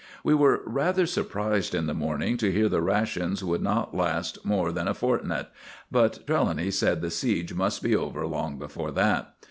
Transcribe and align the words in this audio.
We 0.23 0.33
were 0.33 0.63
rather 0.65 1.05
surprised 1.05 1.75
in 1.75 1.85
the 1.85 1.93
morning 1.93 2.35
to 2.37 2.51
hear 2.51 2.67
the 2.67 2.81
rations 2.81 3.43
would 3.43 3.61
not 3.61 3.95
last 3.95 4.43
more 4.43 4.71
than 4.71 4.87
a 4.87 4.95
fortnight, 4.95 5.45
but 5.91 6.25
Trelawny 6.25 6.71
said 6.71 7.01
the 7.03 7.11
siege 7.11 7.53
must 7.53 7.83
be 7.83 7.95
over 7.95 8.25
long 8.25 8.57
before 8.57 8.89
that. 8.93 9.35